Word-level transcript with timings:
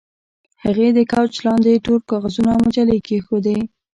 هغې 0.63 0.87
د 0.97 0.99
کوچ 1.11 1.33
لاندې 1.45 1.83
ټول 1.85 1.99
کاغذونه 2.09 2.49
او 2.53 2.59
مجلې 2.65 2.97
کیښودې 3.07 3.59